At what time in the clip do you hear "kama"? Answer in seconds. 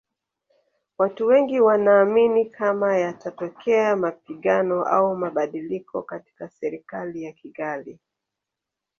2.45-2.97